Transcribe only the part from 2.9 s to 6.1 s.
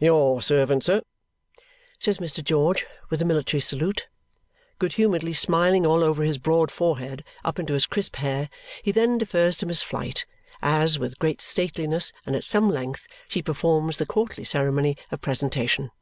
with a military salute. Good humouredly smiling all